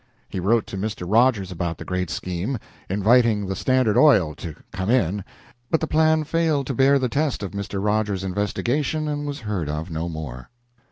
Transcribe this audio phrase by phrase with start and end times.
[0.27, 1.05] He wrote to Mr.
[1.07, 2.57] Rogers about the great scheme,
[2.89, 5.23] inviting the Standard Oil to "come in";
[5.69, 7.79] but the plan failed to bear the test of Mr.
[7.85, 10.49] Rogers's investigation and was heard of no more.